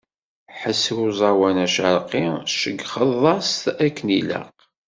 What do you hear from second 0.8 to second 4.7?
i uẓawan acerqi tceyyxeḍ-as akken ilaq.